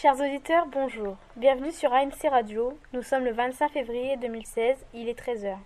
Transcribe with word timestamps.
Chers 0.00 0.20
auditeurs, 0.20 0.66
bonjour. 0.66 1.16
Bienvenue 1.34 1.72
sur 1.72 1.92
ANC 1.92 2.22
Radio. 2.30 2.78
Nous 2.92 3.02
sommes 3.02 3.24
le 3.24 3.32
25 3.32 3.72
février 3.72 4.16
2016, 4.18 4.76
il 4.94 5.08
est 5.08 5.18
13h. 5.18 5.56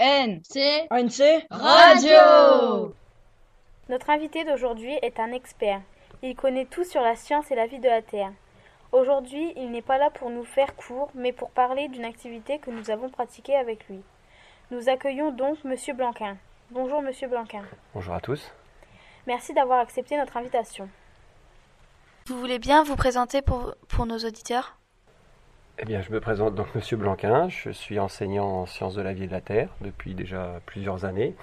ANC 0.00 0.88
ANC 0.90 1.46
Radio 1.48 2.92
Notre 3.88 4.10
invité 4.10 4.42
d'aujourd'hui 4.42 4.98
est 5.02 5.20
un 5.20 5.30
expert. 5.30 5.80
Il 6.24 6.34
connaît 6.34 6.66
tout 6.66 6.82
sur 6.82 7.02
la 7.02 7.14
science 7.14 7.52
et 7.52 7.54
la 7.54 7.68
vie 7.68 7.78
de 7.78 7.88
la 7.88 8.02
Terre. 8.02 8.32
Aujourd'hui, 8.90 9.52
il 9.54 9.70
n'est 9.70 9.80
pas 9.80 9.98
là 9.98 10.10
pour 10.10 10.30
nous 10.30 10.44
faire 10.44 10.74
court, 10.74 11.10
mais 11.14 11.30
pour 11.30 11.50
parler 11.50 11.86
d'une 11.86 12.04
activité 12.04 12.58
que 12.58 12.72
nous 12.72 12.90
avons 12.90 13.10
pratiquée 13.10 13.54
avec 13.54 13.86
lui. 13.88 14.02
Nous 14.70 14.88
accueillons 14.88 15.30
donc 15.30 15.62
Monsieur 15.64 15.94
Blanquin. 15.94 16.36
Bonjour 16.70 17.02
Monsieur 17.02 17.28
Blanquin. 17.28 17.62
Bonjour 17.94 18.14
à 18.14 18.20
tous. 18.20 18.50
Merci 19.26 19.54
d'avoir 19.54 19.80
accepté 19.80 20.16
notre 20.16 20.36
invitation. 20.36 20.88
Vous 22.26 22.38
voulez 22.38 22.58
bien 22.58 22.82
vous 22.82 22.96
présenter 22.96 23.42
pour, 23.42 23.74
pour 23.88 24.06
nos 24.06 24.18
auditeurs? 24.18 24.76
Eh 25.78 25.84
bien, 25.84 26.00
je 26.02 26.10
me 26.10 26.20
présente 26.20 26.54
donc 26.54 26.74
Monsieur 26.74 26.96
Blanquin. 26.96 27.48
Je 27.48 27.70
suis 27.70 27.98
enseignant 27.98 28.46
en 28.46 28.66
sciences 28.66 28.94
de 28.94 29.02
la 29.02 29.12
vie 29.12 29.24
et 29.24 29.26
de 29.26 29.32
la 29.32 29.40
terre 29.40 29.68
depuis 29.80 30.14
déjà 30.14 30.60
plusieurs 30.66 31.04
années 31.04 31.34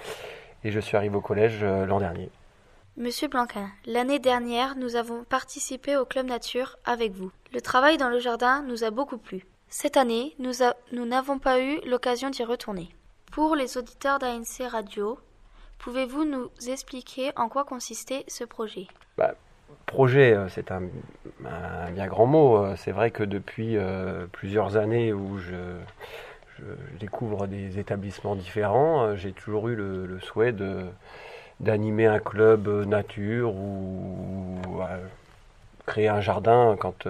et 0.63 0.71
je 0.71 0.79
suis 0.79 0.95
arrivé 0.97 1.15
au 1.15 1.21
collège 1.21 1.59
euh, 1.63 1.85
l'an 1.85 1.99
dernier. 1.99 2.29
Monsieur 2.97 3.27
Blanquin, 3.27 3.69
l'année 3.85 4.19
dernière, 4.19 4.75
nous 4.75 4.95
avons 4.95 5.23
participé 5.23 5.95
au 5.97 6.05
Club 6.05 6.27
Nature 6.27 6.77
avec 6.85 7.13
vous. 7.13 7.31
Le 7.53 7.61
travail 7.61 7.97
dans 7.97 8.09
le 8.09 8.19
jardin 8.19 8.61
nous 8.63 8.83
a 8.83 8.91
beaucoup 8.91 9.17
plu. 9.17 9.45
Cette 9.69 9.95
année, 9.97 10.35
nous 10.39 10.61
a- 10.63 10.75
nous 10.91 11.05
n'avons 11.05 11.39
pas 11.39 11.61
eu 11.61 11.79
l'occasion 11.85 12.29
d'y 12.29 12.43
retourner. 12.43 12.89
Pour 13.31 13.55
les 13.55 13.77
auditeurs 13.77 14.19
d'ANC 14.19 14.69
Radio, 14.69 15.17
pouvez-vous 15.79 16.25
nous 16.25 16.49
expliquer 16.67 17.31
en 17.37 17.47
quoi 17.47 17.63
consistait 17.63 18.25
ce 18.27 18.43
projet? 18.43 18.87
Projet, 19.85 20.33
euh, 20.33 20.49
c'est 20.49 20.69
un, 20.69 20.81
bien 21.93 22.07
grand 22.07 22.25
mot. 22.25 22.57
Euh, 22.57 22.75
C'est 22.75 22.91
vrai 22.91 23.09
que 23.09 23.23
depuis 23.23 23.77
euh, 23.77 24.25
plusieurs 24.33 24.75
années 24.75 25.13
où 25.13 25.37
je, 25.37 25.55
découvre 26.99 27.47
des 27.47 27.79
établissements 27.79 28.35
différents, 28.35 29.15
j'ai 29.15 29.31
toujours 29.31 29.69
eu 29.69 29.75
le, 29.75 30.19
souhait 30.19 30.51
de 30.51 30.85
d'animer 31.61 32.07
un 32.07 32.19
club 32.19 32.67
nature 32.85 33.55
ou, 33.55 34.59
créer 35.85 36.07
un 36.09 36.21
jardin 36.21 36.75
quand 36.79 37.07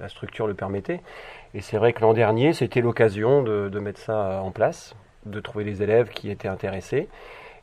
la 0.00 0.08
structure 0.08 0.46
le 0.46 0.54
permettait. 0.54 1.00
Et 1.54 1.60
c'est 1.60 1.76
vrai 1.76 1.92
que 1.92 2.00
l'an 2.00 2.14
dernier, 2.14 2.52
c'était 2.52 2.80
l'occasion 2.80 3.42
de 3.42 3.78
mettre 3.78 4.00
ça 4.00 4.40
en 4.42 4.50
place, 4.50 4.96
de 5.30 5.40
trouver 5.40 5.64
les 5.64 5.82
élèves 5.82 6.10
qui 6.10 6.30
étaient 6.30 6.48
intéressés. 6.48 7.08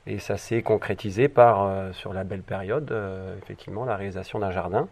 Et 0.08 0.20
ça 0.20 0.38
s'est 0.38 0.62
concrétisé 0.62 1.28
par, 1.30 1.64
euh, 1.64 1.92
sur 1.94 2.14
la 2.14 2.24
belle 2.24 2.44
période, 2.44 2.92
euh, 2.92 3.36
effectivement, 3.42 3.86
la 3.86 3.96
réalisation 3.96 4.40
d'un 4.40 4.52
jardin 4.52 4.88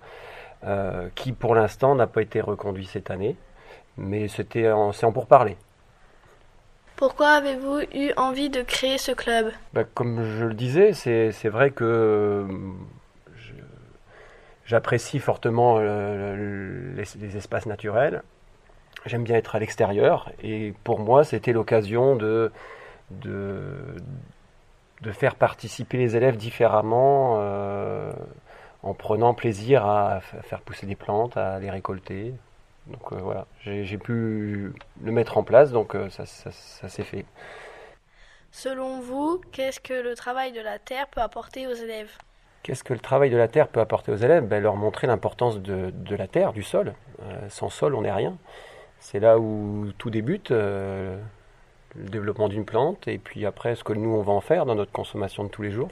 euh, 0.65 1.09
qui, 1.15 1.33
pour 1.33 1.55
l'instant, 1.55 1.93
n'a 1.95 2.07
pas 2.07 2.21
été 2.21 2.41
reconduit 2.41 2.85
cette 2.85 3.11
année. 3.11 3.35
Mais 3.97 4.27
c'était 4.27 4.71
en, 4.71 4.91
c'est 4.91 5.05
en 5.05 5.11
pourparler. 5.11 5.55
Pourquoi 6.95 7.29
avez-vous 7.29 7.81
eu 7.93 8.11
envie 8.17 8.49
de 8.49 8.61
créer 8.61 8.97
ce 8.97 9.11
club? 9.11 9.51
Bah, 9.73 9.83
comme 9.83 10.23
je 10.23 10.45
le 10.45 10.53
disais, 10.53 10.93
c'est 10.93 11.31
c'est 11.31 11.49
vrai 11.49 11.71
que 11.71 12.47
je- 13.35 13.53
j'apprécie 14.65 15.19
fortement 15.19 15.79
les, 15.79 17.03
les 17.19 17.37
espaces 17.37 17.65
naturels. 17.65 18.23
J'aime 19.05 19.23
bien 19.23 19.35
être 19.35 19.55
à 19.55 19.59
l'extérieur 19.59 20.31
et 20.41 20.73
pour 20.83 20.99
moi, 20.99 21.23
c'était 21.25 21.51
l'occasion 21.51 22.15
de, 22.15 22.51
de, 23.11 23.95
de 25.01 25.11
faire 25.11 25.35
participer 25.35 25.97
les 25.97 26.15
élèves 26.15 26.37
différemment 26.37 27.35
euh, 27.39 28.11
en 28.81 28.93
prenant 28.93 29.33
plaisir 29.33 29.85
à 29.85 30.21
faire 30.21 30.61
pousser 30.61 30.85
des 30.85 30.95
plantes, 30.95 31.35
à 31.37 31.59
les 31.59 31.69
récolter. 31.69 32.33
Donc 32.87 33.11
euh, 33.11 33.17
voilà, 33.17 33.45
j'ai 33.63 33.97
pu 33.97 34.73
le 35.03 35.11
mettre 35.11 35.37
en 35.37 35.43
place, 35.43 35.71
donc 35.71 35.95
euh, 35.95 36.09
ça, 36.09 36.25
ça- 36.25 36.51
ça 36.51 36.89
s'est 36.89 37.03
fait. 37.03 37.25
Selon 38.51 39.01
vous, 39.01 39.41
qu'est-ce 39.51 39.79
que 39.81 39.93
le 39.93 40.15
travail 40.15 40.51
de 40.53 40.61
la 40.61 40.79
terre 40.79 41.07
peut 41.07 41.21
apporter 41.21 41.67
aux 41.67 41.73
élèves? 41.73 42.17
Qu'est-ce 42.63 42.83
que 42.83 42.93
le 42.93 42.99
travail 42.99 43.29
de 43.29 43.37
la 43.37 43.47
terre 43.47 43.67
peut 43.67 43.81
apporter 43.81 44.11
aux 44.11 44.15
élèves? 44.17 44.45
Ben, 44.45 44.61
Leur 44.63 44.75
montrer 44.75 45.07
l'importance 45.07 45.59
de, 45.59 45.91
de 45.91 46.15
la 46.15 46.27
terre, 46.27 46.53
du 46.53 46.63
sol. 46.63 46.93
Sans 47.49 47.69
sol, 47.69 47.95
on 47.95 48.01
n'est 48.01 48.11
rien. 48.11 48.37
C'est 49.03 49.19
là 49.19 49.37
où 49.37 49.91
tout 49.97 50.09
débute, 50.09 50.51
euh, 50.51 51.17
le 51.93 52.09
développement 52.09 52.47
d'une 52.47 52.63
plante, 52.63 53.05
et 53.09 53.17
puis 53.17 53.45
après, 53.45 53.75
ce 53.75 53.83
que 53.83 53.91
nous, 53.91 54.09
on 54.09 54.21
va 54.21 54.31
en 54.31 54.39
faire 54.39 54.65
dans 54.65 54.75
notre 54.75 54.93
consommation 54.93 55.43
de 55.43 55.49
tous 55.49 55.61
les 55.61 55.71
jours. 55.71 55.89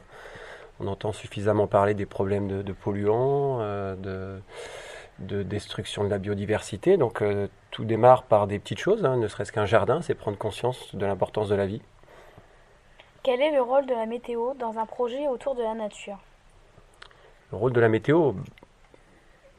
On 0.80 0.88
entend 0.88 1.12
suffisamment 1.12 1.68
parler 1.68 1.94
des 1.94 2.06
problèmes 2.06 2.48
de, 2.48 2.62
de 2.62 2.72
polluants, 2.72 3.60
euh, 3.60 3.96
de, 3.98 4.42
de 5.20 5.44
destruction 5.44 6.06
de 6.06 6.10
la 6.10 6.20
biodiversité. 6.20 6.96
Donc 6.96 7.22
euh, 7.22 7.50
tout 7.70 7.84
démarre 7.84 8.24
par 8.24 8.48
des 8.48 8.60
petites 8.60 8.80
choses, 8.80 9.04
hein, 9.04 9.18
ne 9.18 9.28
serait-ce 9.28 9.52
qu'un 9.52 9.66
jardin, 9.66 10.02
c'est 10.02 10.16
prendre 10.16 10.38
conscience 10.38 10.96
de 10.96 11.06
l'importance 11.06 11.50
de 11.50 11.56
la 11.56 11.66
vie. 11.66 11.82
Quel 13.24 13.42
est 13.42 13.52
le 13.52 13.62
rôle 13.62 13.86
de 13.88 13.94
la 13.94 14.06
météo 14.06 14.54
dans 14.58 14.80
un 14.80 14.86
projet 14.86 15.28
autour 15.28 15.54
de 15.56 15.62
la 15.62 15.74
nature? 15.74 16.18
Le 17.52 17.58
rôle 17.58 17.74
de 17.74 17.82
la 17.82 17.90
météo, 17.90 18.32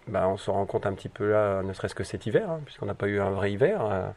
bah, 0.09 0.29
on 0.29 0.37
se 0.37 0.51
rend 0.51 0.67
compte 0.67 0.87
un 0.87 0.93
petit 0.93 1.09
peu 1.09 1.31
là, 1.31 1.63
ne 1.63 1.73
serait-ce 1.73 1.95
que 1.95 2.05
cet 2.05 2.27
hiver, 2.27 2.51
hein, 2.51 2.61
puisqu'on 2.65 2.87
n'a 2.87 2.95
pas 2.95 3.07
eu 3.07 3.21
un 3.21 3.31
vrai 3.31 3.53
hiver. 3.53 3.81
euh, 3.85 4.09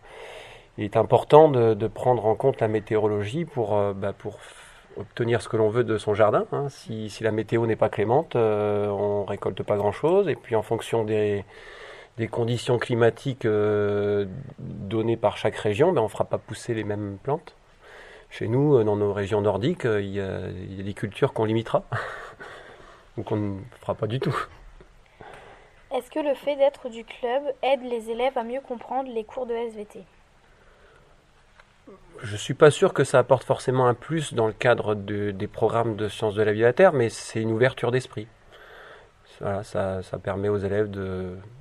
il 0.78 0.84
est 0.84 0.98
important 0.98 1.50
de, 1.50 1.88
prendre 1.88 2.26
en 2.26 2.36
compte 2.36 2.60
la 2.60 2.68
météorologie 2.68 3.46
pour, 3.46 3.78
euh, 3.78 3.94
bah, 3.94 4.14
obtenir 4.98 5.42
ce 5.42 5.50
que 5.50 5.58
l'on 5.58 5.70
veut 5.70 5.84
de 5.84 5.98
son 5.98 6.14
jardin. 6.14 6.46
hein. 6.52 6.68
Si, 6.70 7.10
la 7.22 7.32
météo 7.32 7.66
n'est 7.66 7.76
pas 7.76 7.90
clémente, 7.90 8.36
euh, 8.36 8.88
on 8.88 9.26
récolte 9.26 9.64
pas 9.64 9.78
grand-chose. 9.78 10.28
Et 10.28 10.36
puis 10.36 10.56
en 10.56 10.62
fonction 10.62 11.04
des, 11.04 11.46
conditions 12.32 12.78
climatiques 12.78 13.46
euh, 13.46 14.26
données 14.60 15.18
par 15.18 15.38
chaque 15.38 15.56
région, 15.56 15.92
ben, 15.94 16.02
on 16.02 16.06
ne 16.06 16.10
fera 16.10 16.26
pas 16.26 16.38
pousser 16.38 16.74
les 16.74 16.84
mêmes 16.84 17.18
plantes. 17.24 17.56
Chez 18.30 18.48
nous, 18.48 18.76
euh, 18.76 18.84
dans 18.84 18.96
nos 18.96 19.14
régions 19.14 19.42
nordiques, 19.42 19.86
euh, 19.86 20.02
il 20.02 20.12
y 20.12 20.20
a 20.20 20.84
des 20.84 20.94
cultures 20.94 21.34
qu'on 21.34 21.46
limitera 21.46 21.84
ou 23.18 23.24
qu'on 23.24 23.38
ne 23.38 23.60
fera 23.82 23.96
pas 23.96 24.08
du 24.08 24.20
tout. 24.20 24.36
Est-ce 25.96 26.12
que 26.12 26.20
le 26.20 26.34
fait 26.36 26.58
d'être 26.58 26.90
du 26.90 27.06
club 27.06 27.44
aide 27.62 27.82
les 27.84 28.10
élèves 28.10 28.38
à 28.38 28.44
mieux 28.44 28.60
comprendre 28.60 29.10
les 29.10 29.24
cours 29.24 29.46
de 29.46 29.54
SVT 29.54 30.04
Je 32.22 32.36
suis 32.36 32.54
pas 32.54 32.70
sûr 32.70 32.94
que 32.94 33.06
ça 33.06 33.20
apporte 33.20 33.46
forcément 33.46 33.88
un 33.88 33.94
plus 33.94 34.34
dans 34.34 34.48
le 34.48 34.52
cadre 34.54 34.96
de- 34.96 35.32
des 35.32 35.48
programmes 35.48 35.96
de 35.96 36.10
sciences 36.10 36.36
de 36.36 36.44
la 36.44 36.52
vie 36.52 36.60
de 36.60 36.66
la 36.66 36.74
Terre, 36.74 36.92
mais 36.92 37.08
c'est 37.08 37.42
une 37.42 37.52
ouverture 37.52 37.92
d'esprit. 37.92 38.28
Ça, 39.40 40.02
permet 40.22 40.50
aux 40.50 40.58
élèves 40.58 40.90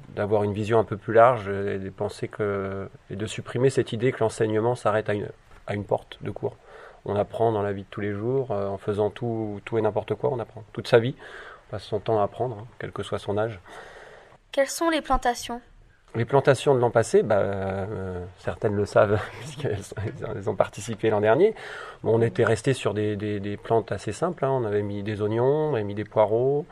d'avoir 0.08 0.42
une 0.42 0.52
vision 0.52 0.80
un 0.80 0.84
peu 0.84 0.96
plus 0.96 1.12
large 1.12 1.48
et 1.48 1.78
de 1.78 1.90
penser 1.90 2.28
de 2.38 3.26
supprimer 3.26 3.70
cette 3.70 3.92
idée 3.92 4.10
que 4.10 4.18
l'enseignement 4.20 4.74
s'arrête 4.74 5.08
à 5.08 5.14
une, 5.14 5.28
à 5.68 5.74
porte 5.86 6.18
de 6.22 6.30
cours. 6.32 6.56
On 7.04 7.14
apprend 7.16 7.52
dans 7.52 7.62
la 7.62 7.72
vie 7.72 7.82
de 7.82 7.88
tous 7.90 8.00
les 8.00 8.12
jours, 8.12 8.50
euh, 8.50 8.66
en 8.66 8.78
faisant 8.78 9.10
tout, 9.10 9.60
tout 9.66 9.76
et 9.76 9.82
n'importe 9.82 10.14
quoi, 10.14 10.30
on 10.32 10.38
apprend. 10.38 10.64
Toute 10.72 10.88
sa 10.88 10.98
vie, 10.98 11.14
on 11.68 11.70
passe 11.72 11.82
son 11.84 12.00
temps 12.00 12.18
à 12.20 12.24
apprendre, 12.24 12.56
hein, 12.60 12.66
quel 12.78 12.92
que 12.92 13.02
soit 13.02 13.18
son 13.18 13.36
âge. 13.36 13.60
Quelles 14.54 14.68
sont 14.68 14.88
les 14.88 15.00
plantations? 15.00 15.60
Les 16.14 16.24
plantations 16.24 16.76
de 16.76 16.78
l'an 16.78 16.92
passé, 16.92 17.24
bah, 17.24 17.38
euh, 17.38 18.24
certaines 18.38 18.76
le 18.76 18.84
savent 18.84 19.20
puisqu'elles 19.40 20.48
ont 20.48 20.54
participé 20.54 21.10
l'an 21.10 21.20
dernier. 21.20 21.56
On 22.04 22.22
était 22.22 22.44
resté 22.44 22.72
sur 22.72 22.94
des, 22.94 23.58
plantes 23.60 23.90
assez 23.90 24.12
simples. 24.12 24.44
hein. 24.44 24.50
On 24.52 24.64
avait 24.64 24.82
mis 24.82 25.02
des 25.02 25.22
oignons, 25.22 25.72
mis 25.82 25.96
des 25.96 26.04
poireaux, 26.04 26.66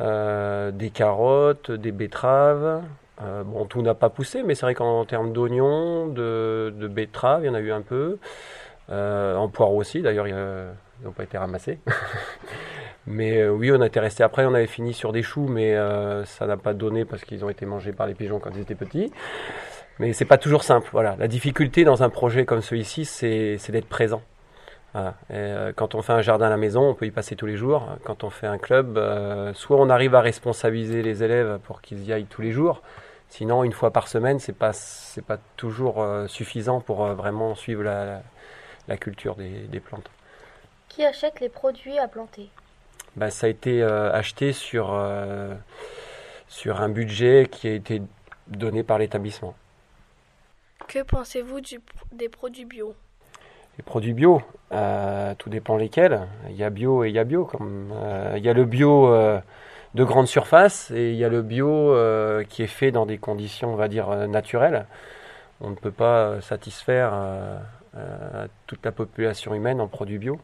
euh, 0.00 0.72
des 0.72 0.90
carottes, 0.90 1.70
des 1.70 1.92
betteraves. 1.92 2.82
Euh, 3.22 3.44
bon, 3.44 3.66
tout 3.66 3.82
n'a 3.82 3.94
pas 3.94 4.10
poussé, 4.10 4.42
mais 4.42 4.56
c'est 4.56 4.66
vrai 4.66 4.74
qu'en 4.74 5.04
termes 5.04 5.32
d'oignons, 5.32 6.08
de, 6.08 6.88
betteraves, 6.90 7.44
il 7.44 7.46
y 7.46 7.50
en 7.50 7.54
a 7.54 7.60
eu 7.60 7.70
un 7.70 7.82
peu. 7.82 8.18
En 8.90 9.48
poireaux 9.48 9.78
aussi, 9.78 10.02
d'ailleurs, 10.02 10.26
ils 10.26 10.34
n'ont 11.04 11.12
pas 11.12 11.22
été 11.22 11.38
ramassés. 11.38 11.78
Mais 13.06 13.38
euh, 13.38 13.50
oui, 13.50 13.70
on 13.70 13.82
était 13.82 14.00
resté 14.00 14.24
après, 14.24 14.44
on 14.46 14.54
avait 14.54 14.66
fini 14.66 14.92
sur 14.92 15.12
des 15.12 15.22
choux, 15.22 15.46
mais 15.46 15.74
euh, 15.74 16.24
ça 16.24 16.46
n'a 16.46 16.56
pas 16.56 16.74
donné 16.74 17.04
parce 17.04 17.24
qu'ils 17.24 17.44
ont 17.44 17.48
été 17.48 17.64
mangés 17.64 17.92
par 17.92 18.06
les 18.06 18.14
pigeons 18.14 18.40
quand 18.40 18.50
ils 18.54 18.60
étaient 18.60 18.74
petits. 18.74 19.12
Mais 19.98 20.12
c'est 20.12 20.24
pas 20.24 20.38
toujours 20.38 20.64
simple. 20.64 20.88
Voilà, 20.92 21.16
la 21.18 21.28
difficulté 21.28 21.84
dans 21.84 22.02
un 22.02 22.10
projet 22.10 22.44
comme 22.44 22.60
celui-ci, 22.60 23.04
c'est 23.04 23.70
d'être 23.70 23.88
présent. 23.88 24.22
Euh, 25.30 25.72
quand 25.76 25.94
on 25.94 26.00
fait 26.00 26.14
un 26.14 26.22
jardin 26.22 26.46
à 26.46 26.50
la 26.50 26.56
maison, 26.56 26.88
on 26.88 26.94
peut 26.94 27.06
y 27.06 27.10
passer 27.10 27.36
tous 27.36 27.46
les 27.46 27.56
jours. 27.56 27.86
Quand 28.04 28.24
on 28.24 28.30
fait 28.30 28.46
un 28.46 28.58
club, 28.58 28.98
soit 29.54 29.76
on 29.76 29.88
arrive 29.88 30.14
à 30.14 30.20
responsabiliser 30.20 31.02
les 31.02 31.22
élèves 31.22 31.58
pour 31.64 31.82
qu'ils 31.82 32.04
y 32.04 32.12
aillent 32.12 32.26
tous 32.26 32.42
les 32.42 32.50
jours. 32.50 32.82
Sinon, 33.28 33.64
une 33.64 33.72
fois 33.72 33.90
par 33.90 34.08
semaine, 34.08 34.38
c'est 34.38 34.56
pas 34.56 34.72
c'est 34.72 35.24
pas 35.24 35.38
toujours 35.56 36.04
suffisant 36.28 36.80
pour 36.80 37.06
vraiment 37.08 37.54
suivre 37.54 37.82
la, 37.82 38.96
culture 38.96 39.36
des 39.36 39.80
plantes. 39.80 40.10
Qui 40.88 41.04
achète 41.04 41.40
les 41.40 41.50
produits 41.50 41.98
à 41.98 42.08
planter? 42.08 42.50
Bah, 43.16 43.30
ça 43.30 43.46
a 43.46 43.50
été 43.50 43.82
euh, 43.82 44.12
acheté 44.12 44.52
sur, 44.52 44.90
euh, 44.92 45.54
sur 46.48 46.82
un 46.82 46.90
budget 46.90 47.48
qui 47.50 47.66
a 47.66 47.72
été 47.72 48.02
donné 48.46 48.82
par 48.82 48.98
l'établissement. 48.98 49.54
Que 50.86 51.02
pensez-vous 51.02 51.60
des 52.12 52.28
produits 52.28 52.66
bio? 52.66 52.94
Les 53.78 53.82
produits 53.82 54.12
bio. 54.12 54.42
tout 55.38 55.50
dépend 55.50 55.76
lesquels. 55.78 56.28
Il 56.50 56.56
y 56.56 56.64
a 56.64 56.70
bio 56.70 57.04
et 57.04 57.08
il 57.08 57.14
y 57.14 57.18
a 57.18 57.24
bio. 57.24 57.46
Comme, 57.46 57.92
il 58.36 58.44
y 58.44 58.48
a 58.48 58.52
le 58.52 58.64
bio 58.64 59.10
de 59.94 60.04
grande 60.04 60.28
surface 60.28 60.90
et 60.92 61.10
il 61.10 61.16
y 61.16 61.24
a 61.24 61.28
le 61.28 61.42
bio 61.42 61.94
qui 62.48 62.62
est 62.62 62.68
fait 62.68 62.90
dans 62.90 63.04
des 63.04 63.18
conditions, 63.18 63.72
on 63.72 63.76
va 63.76 63.88
dire, 63.88 64.08
naturelles. 64.28 64.86
On 65.60 65.70
ne 65.70 65.74
peut 65.74 65.90
pas 65.90 66.40
satisfaire 66.40 67.12
toute 68.66 68.84
la 68.84 68.92
population 68.92 69.54
humaine 69.54 69.80
en 69.80 69.88
produits 69.88 70.18
bio. 70.18 70.38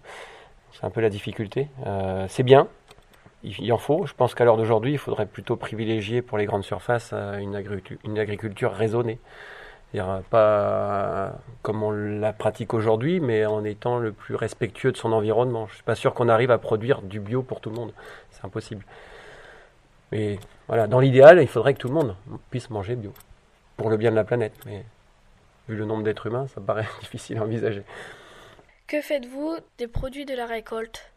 C'est 0.73 0.85
un 0.85 0.91
peu 0.91 1.01
la 1.01 1.11
difficulté. 1.11 1.69
c'est 2.29 2.43
bien, 2.43 2.69
il 3.45 3.73
en 3.73 3.79
faut. 3.79 4.07
Je 4.07 4.15
pense 4.15 4.35
qu'à 4.35 4.45
l'heure 4.45 4.57
d'aujourd'hui, 4.57 4.93
il 4.93 4.99
faudrait 4.99 5.27
plutôt 5.27 5.57
privilégier 5.57 6.23
pour 6.23 6.39
les 6.39 6.47
grandes 6.47 6.65
surfaces 6.65 7.13
une, 7.13 7.55
agriculture, 7.55 7.99
une 8.05 8.19
agriculture 8.19 8.73
raisonnée. 8.73 9.19
-dire 9.95 10.23
pas 10.31 11.33
comme 11.63 11.83
on 11.83 11.91
la 11.91 12.33
pratique 12.33 12.75
aujourd'hui, 12.75 13.21
mais 13.21 13.45
en 13.47 13.65
étant 13.65 13.99
le 13.99 14.13
plus 14.13 14.35
respectueux 14.35 14.93
de 14.93 14.97
son 14.97 15.13
environnement. 15.13 15.67
Je 15.67 15.73
ne 15.73 15.75
suis 15.77 15.85
pas 15.85 15.95
sûr 15.95 16.15
qu'on 16.15 16.29
arrive 16.29 16.51
à 16.51 16.59
produire 16.59 17.03
du 17.03 17.21
bio 17.21 17.43
pour 17.43 17.61
tout 17.61 17.71
le 17.71 17.77
monde. 17.77 17.93
C'est 18.31 18.45
impossible. 18.45 18.85
Mais 20.13 20.39
voilà, 20.69 20.87
dans 20.87 21.01
l'idéal, 21.01 21.41
il 21.41 21.49
faudrait 21.49 21.75
que 21.75 21.79
tout 21.79 21.89
le 21.89 21.95
monde 21.95 22.15
puisse 22.51 22.71
manger 22.71 22.97
bio. 22.97 23.13
Pour 23.77 23.91
le 23.91 23.97
bien 23.97 24.11
de 24.11 24.17
la 24.17 24.25
planète. 24.25 24.55
Mais 24.67 24.85
vu 25.69 25.77
le 25.77 25.85
nombre 25.85 26.03
d'êtres 26.03 26.27
humains, 26.27 26.47
ça 26.49 26.61
paraît 26.61 26.87
difficile 27.01 27.39
à 27.39 27.43
envisager. 27.43 27.83
Que 28.93 29.01
faites-vous 29.01 29.57
des 29.79 29.87
produits 29.87 30.27
de 30.27 30.35
la 30.35 30.45
récolte? 30.45 31.15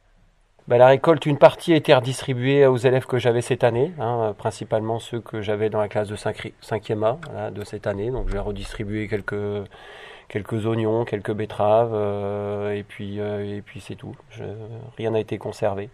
Bah, 0.70 0.78
la 0.78 0.88
récolte, 0.88 1.26
une 1.26 1.38
partie 1.38 1.74
a 1.74 1.76
été 1.76 1.94
redistribuée 1.94 2.66
aux 2.68 2.78
élèves 2.78 3.06
que 3.06 3.18
j'avais 3.18 3.42
cette 3.42 3.66
année, 3.66 3.92
hein, 4.00 4.34
principalement 4.38 4.98
ceux 5.00 5.20
que 5.20 5.42
j'avais 5.42 5.70
dans 5.70 5.82
la 5.82 5.90
classe 5.90 6.08
de 6.08 6.16
5, 6.16 6.54
e 6.54 7.18
A 7.36 7.52
de 7.52 7.66
cette 7.66 7.86
année. 7.86 8.12
Donc 8.12 8.30
j'ai 8.30 8.40
redistribué 8.40 9.10
quelques, 9.10 9.68
quelques 10.30 10.66
oignons, 10.66 11.04
quelques 11.04 11.34
betteraves, 11.34 11.92
euh, 11.94 12.72
et 12.72 12.84
puis, 12.84 13.20
euh, 13.20 13.58
et 13.58 13.62
puis 13.62 13.82
c'est 13.82 13.96
tout. 13.96 14.16
rien 14.96 15.12
n'a 15.12 15.20
été 15.20 15.38
conservé. 15.38 15.90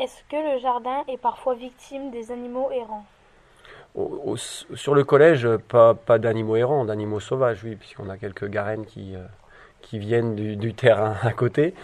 Est-ce 0.00 0.24
que 0.28 0.54
le 0.54 0.58
jardin 0.58 1.04
est 1.06 1.18
parfois 1.18 1.54
victime 1.54 2.10
des 2.10 2.32
animaux 2.32 2.72
errants? 2.72 3.06
Sur 4.74 4.94
le 4.94 5.04
collège, 5.04 5.48
pas, 5.68 5.94
pas 5.94 6.18
d'animaux 6.18 6.56
errants, 6.56 6.84
d'animaux 6.84 7.20
sauvages, 7.20 7.64
oui, 7.64 7.76
puisqu'on 7.76 8.08
a 8.08 8.16
quelques 8.16 8.48
garennes 8.48 8.86
qui, 8.86 9.16
euh, 9.16 9.24
qui 9.80 9.98
viennent 9.98 10.34
du, 10.34 10.56
du 10.56 10.74
terrain 10.74 11.16
à 11.22 11.32
côté. 11.32 11.74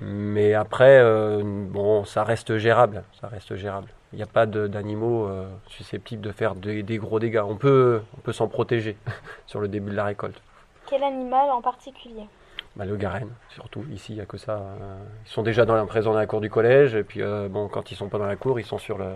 Mais 0.00 0.54
après, 0.54 0.98
euh, 0.98 1.42
bon, 1.44 2.04
ça 2.04 2.24
reste 2.24 2.56
gérable. 2.56 3.04
Ça 3.20 3.28
reste 3.28 3.54
gérable. 3.56 3.88
Il 4.12 4.16
n'y 4.16 4.22
a 4.22 4.26
pas 4.26 4.46
d'animaux 4.46 5.26
euh, 5.26 5.48
susceptibles 5.68 6.22
de 6.22 6.32
faire 6.32 6.54
des, 6.54 6.82
gros 6.98 7.20
dégâts. 7.20 7.42
On 7.46 7.56
peut, 7.56 8.00
on 8.16 8.20
peut 8.20 8.32
s'en 8.32 8.48
protéger 8.48 8.96
sur 9.46 9.60
le 9.60 9.68
début 9.68 9.90
de 9.90 9.96
la 9.96 10.04
récolte. 10.04 10.40
Quel 10.86 11.04
animal 11.04 11.50
en 11.50 11.60
particulier? 11.60 12.26
Bah, 12.76 12.86
Le 12.86 12.96
garenne, 12.96 13.30
surtout. 13.50 13.84
Ici, 13.92 14.12
il 14.12 14.16
n'y 14.16 14.22
a 14.22 14.26
que 14.26 14.38
ça. 14.38 14.56
Euh, 14.56 14.96
ils 15.26 15.30
sont 15.30 15.42
déjà 15.42 15.66
dans 15.66 15.74
la, 15.74 15.84
présents 15.84 16.12
dans 16.12 16.18
la 16.18 16.26
cour 16.26 16.40
du 16.40 16.50
collège. 16.50 16.94
Et 16.94 17.04
puis, 17.04 17.20
bon, 17.50 17.68
quand 17.68 17.90
ils 17.90 17.94
ne 17.94 17.98
sont 17.98 18.08
pas 18.08 18.18
dans 18.18 18.26
la 18.26 18.36
cour, 18.36 18.58
ils 18.58 18.66
sont 18.66 18.78
sur, 18.78 18.96
le, 18.96 19.12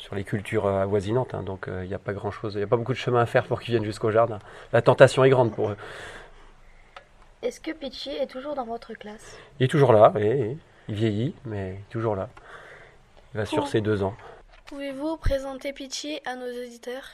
sur 0.00 0.14
les 0.14 0.24
cultures 0.24 0.66
avoisinantes. 0.66 1.34
Hein. 1.34 1.42
donc, 1.42 1.66
il 1.68 1.88
n'y 1.88 1.94
a 1.94 1.98
pas 1.98 2.12
grand-chose. 2.12 2.54
Il 2.54 2.58
n'y 2.58 2.64
a 2.64 2.66
pas 2.66 2.76
beaucoup 2.76 2.92
de 2.92 2.98
chemin 2.98 3.20
à 3.20 3.26
faire 3.26 3.46
pour 3.46 3.60
qu'ils 3.60 3.74
viennent 3.74 3.84
jusqu'au 3.84 4.10
jardin. 4.10 4.38
La 4.72 4.82
tentation 4.82 5.22
est 5.24 5.30
grande 5.30 5.52
pour 5.52 5.70
eux. 5.70 5.76
Est-ce 7.42 7.60
que 7.60 7.70
Pitchy 7.70 8.10
est 8.10 8.26
toujours 8.26 8.54
dans 8.54 8.66
votre 8.66 8.92
classe? 8.92 9.38
Il 9.58 9.64
est 9.64 9.68
toujours 9.68 9.94
là, 9.94 10.12
oui, 10.14 10.58
il 10.88 10.94
vieillit, 10.94 11.34
mais 11.46 11.80
toujours 11.88 12.14
là. 12.14 12.28
Il 13.32 13.38
va 13.38 13.46
sur 13.46 13.66
ses 13.66 13.80
deux 13.80 14.02
ans. 14.02 14.14
Pouvez-vous 14.66 15.16
présenter 15.16 15.72
Pitchy 15.72 16.20
à 16.26 16.36
nos 16.36 16.46
auditeurs? 16.46 17.04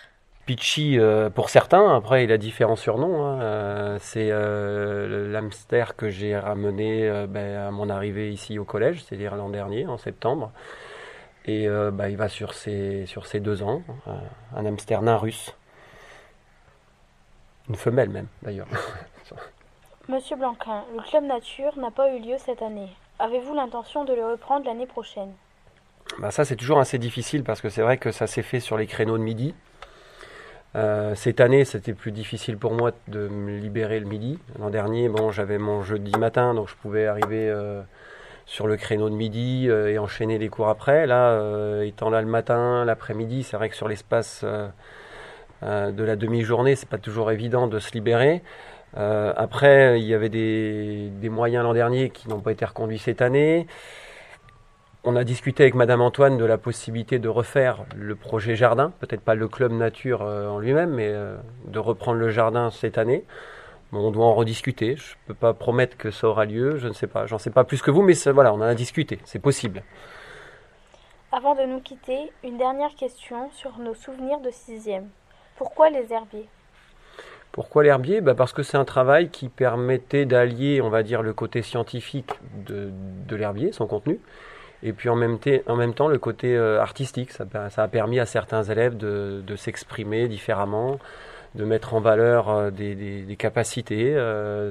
Pitchy, 0.46 0.98
euh, 0.98 1.30
pour 1.30 1.48
certains, 1.48 1.96
après 1.96 2.24
il 2.24 2.32
a 2.32 2.38
différents 2.38 2.76
surnoms. 2.76 3.24
Hein. 3.24 3.40
Euh, 3.40 3.98
c'est 4.00 4.28
euh, 4.30 5.30
l'hamster 5.30 5.96
que 5.96 6.08
j'ai 6.08 6.36
ramené 6.36 7.26
ben, 7.28 7.68
à 7.68 7.70
mon 7.70 7.88
arrivée 7.88 8.30
ici 8.30 8.58
au 8.58 8.64
collège, 8.64 9.04
c'est-à-dire 9.04 9.36
l'an 9.36 9.50
dernier, 9.50 9.86
en 9.86 9.96
septembre. 9.98 10.50
Et 11.46 11.68
ben, 11.68 12.08
il 12.08 12.16
va 12.16 12.28
sur 12.28 12.54
ses, 12.54 13.06
sur 13.06 13.26
ses 13.26 13.38
deux 13.38 13.62
ans, 13.62 13.82
un 14.56 14.66
hamster 14.66 15.00
nain 15.02 15.16
russe. 15.16 15.54
Une 17.68 17.76
femelle 17.76 18.10
même, 18.10 18.26
d'ailleurs. 18.42 18.66
Monsieur 20.08 20.36
Blanquin, 20.36 20.84
le 20.94 21.02
club 21.02 21.24
nature 21.24 21.76
n'a 21.78 21.90
pas 21.90 22.14
eu 22.14 22.20
lieu 22.20 22.36
cette 22.38 22.62
année. 22.62 22.88
Avez-vous 23.18 23.54
l'intention 23.54 24.04
de 24.04 24.14
le 24.14 24.24
reprendre 24.24 24.64
l'année 24.64 24.86
prochaine? 24.86 25.32
Bah 26.20 26.30
Ça, 26.30 26.44
c'est 26.44 26.54
toujours 26.54 26.78
assez 26.78 26.98
difficile 26.98 27.42
parce 27.42 27.60
que 27.60 27.68
c'est 27.68 27.82
vrai 27.82 27.98
que 27.98 28.12
ça 28.12 28.28
s'est 28.28 28.42
fait 28.42 28.60
sur 28.60 28.76
les 28.76 28.86
créneaux 28.86 29.18
de 29.18 29.22
midi. 29.24 29.52
Euh, 30.76 31.16
cette 31.16 31.40
année, 31.40 31.64
c'était 31.64 31.92
plus 31.92 32.12
difficile 32.12 32.56
pour 32.56 32.72
moi 32.72 32.92
de 33.08 33.26
me 33.26 33.58
libérer 33.58 33.98
le 33.98 34.06
midi. 34.06 34.38
L'an 34.60 34.70
dernier, 34.70 35.08
bon, 35.08 35.32
j'avais 35.32 35.58
mon 35.58 35.82
jeudi 35.82 36.16
matin, 36.18 36.54
donc 36.54 36.68
je 36.68 36.76
pouvais 36.76 37.06
arriver 37.06 37.48
euh, 37.48 37.82
sur 38.46 38.66
le 38.66 38.76
créneau 38.76 39.10
de 39.10 39.14
midi 39.14 39.66
euh, 39.68 39.92
et 39.92 39.98
enchaîner 39.98 40.38
les 40.38 40.48
cours 40.48 40.68
après. 40.68 41.06
Là, 41.06 41.82
étant 41.82 42.10
là 42.10 42.22
le 42.22 42.28
matin, 42.28 42.84
l'après-midi, 42.84 43.42
c'est 43.42 43.56
vrai 43.56 43.68
que 43.68 43.76
sur 43.76 43.88
l'espace 43.88 44.44
de 45.62 46.04
la 46.04 46.16
demi-journée, 46.16 46.76
c'est 46.76 46.88
pas 46.88 46.98
toujours 46.98 47.30
évident 47.30 47.66
de 47.66 47.78
se 47.78 47.92
libérer. 47.92 48.42
Euh, 48.96 49.32
après, 49.36 50.00
il 50.00 50.06
y 50.06 50.14
avait 50.14 50.28
des, 50.28 51.28
moyens 51.28 51.64
l'an 51.64 51.74
dernier 51.74 52.10
qui 52.10 52.28
n'ont 52.28 52.40
pas 52.40 52.52
été 52.52 52.64
reconduits 52.64 52.98
cette 52.98 53.20
année. 53.20 53.66
On 55.04 55.16
a 55.16 55.24
discuté 55.24 55.64
avec 55.64 55.74
Madame 55.74 56.00
Antoine 56.00 56.36
de 56.36 56.44
la 56.44 56.58
possibilité 56.58 57.18
de 57.18 57.28
refaire 57.28 57.84
le 57.94 58.16
projet 58.16 58.56
jardin, 58.56 58.92
peut-être 59.00 59.20
pas 59.20 59.34
le 59.34 59.48
club 59.48 59.72
nature 59.72 60.22
euh, 60.22 60.48
en 60.48 60.58
lui-même, 60.58 60.90
mais 60.90 61.08
euh, 61.08 61.36
de 61.66 61.78
reprendre 61.78 62.18
le 62.18 62.30
jardin 62.30 62.70
cette 62.70 62.98
année. 62.98 63.24
On 63.92 64.10
doit 64.10 64.26
en 64.26 64.34
rediscuter. 64.34 64.96
Je 64.96 65.12
ne 65.12 65.28
peux 65.28 65.34
pas 65.34 65.54
promettre 65.54 65.96
que 65.96 66.10
ça 66.10 66.28
aura 66.28 66.44
lieu. 66.44 66.76
Je 66.78 66.88
ne 66.88 66.92
sais 66.92 67.06
pas. 67.06 67.26
J'en 67.26 67.38
sais 67.38 67.50
pas 67.50 67.64
plus 67.64 67.82
que 67.82 67.90
vous, 67.90 68.02
mais 68.02 68.14
voilà, 68.32 68.52
on 68.52 68.56
en 68.56 68.62
a 68.62 68.74
discuté. 68.74 69.18
C'est 69.24 69.38
possible. 69.38 69.82
Avant 71.32 71.54
de 71.54 71.62
nous 71.62 71.80
quitter, 71.80 72.32
une 72.44 72.56
dernière 72.56 72.94
question 72.94 73.50
sur 73.50 73.78
nos 73.78 73.94
souvenirs 73.94 74.40
de 74.40 74.50
sixième. 74.50 75.08
Pourquoi 75.56 75.90
les 75.90 76.12
herbiers? 76.12 76.48
Pourquoi 77.52 77.82
l'herbier? 77.82 78.20
Bah 78.20 78.34
Parce 78.34 78.52
que 78.52 78.62
c'est 78.62 78.76
un 78.76 78.84
travail 78.84 79.30
qui 79.30 79.48
permettait 79.48 80.26
d'allier, 80.26 80.82
on 80.82 80.90
va 80.90 81.02
dire, 81.02 81.22
le 81.22 81.32
côté 81.32 81.62
scientifique 81.62 82.30
de, 82.66 82.92
l'herbier, 83.34 83.72
son 83.72 83.86
contenu, 83.86 84.20
et 84.82 84.92
puis 84.92 85.08
en 85.08 85.16
même, 85.16 85.38
en 85.66 85.74
même 85.74 85.94
temps 85.94 86.08
le 86.08 86.18
côté 86.18 86.54
euh, 86.54 86.80
artistique. 86.80 87.32
Ça, 87.32 87.46
a 87.76 87.88
permis 87.88 88.20
à 88.20 88.26
certains 88.26 88.62
élèves 88.62 88.96
de, 88.96 89.56
s'exprimer 89.56 90.28
différemment, 90.28 90.98
de 91.54 91.64
mettre 91.64 91.94
en 91.94 92.00
valeur 92.00 92.48
euh, 92.48 92.70
des, 92.70 93.36
capacités, 93.38 94.12
euh, 94.14 94.70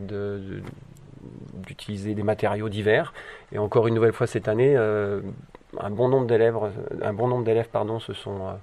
d'utiliser 1.53 2.13
des 2.13 2.23
matériaux 2.23 2.69
divers. 2.69 3.13
Et 3.51 3.57
encore 3.57 3.87
une 3.87 3.95
nouvelle 3.95 4.13
fois 4.13 4.27
cette 4.27 4.47
année, 4.47 4.75
un 4.75 5.89
bon 5.89 6.07
nombre 6.07 6.27
d'élèves, 6.27 6.57
un 7.01 7.13
bon 7.13 7.27
nombre 7.27 7.43
d'élèves 7.43 7.69
pardon, 7.69 7.99
se 7.99 8.13
sont 8.13 8.55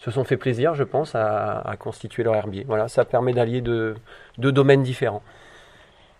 se 0.00 0.10
sont 0.10 0.24
fait 0.24 0.38
plaisir, 0.38 0.74
je 0.74 0.82
pense, 0.82 1.14
à, 1.14 1.76
constituer 1.78 2.22
leur 2.22 2.34
herbier. 2.34 2.64
Voilà, 2.66 2.88
ça 2.88 3.04
permet 3.04 3.34
d'allier 3.34 3.60
deux, 3.60 3.94
domaines 4.38 4.82
différents. 4.82 5.22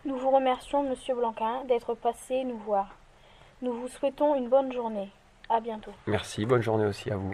Nous 0.04 0.16
vous 0.16 0.30
remercions, 0.30 0.82
Monsieur 0.82 1.14
Blanquin, 1.14 1.64
d'être 1.66 1.94
passé 1.94 2.44
nous 2.44 2.59
voir. 2.59 2.94
Nous 3.62 3.73
vous 3.73 3.88
souhaitons 3.88 4.35
une 4.35 4.49
bonne 4.49 4.73
journée. 4.73 5.09
À 5.49 5.61
bientôt. 5.61 5.92
Merci, 6.06 6.47
bonne 6.47 6.62
journée 6.62 6.85
aussi 6.85 7.11
à 7.11 7.16
vous. 7.16 7.32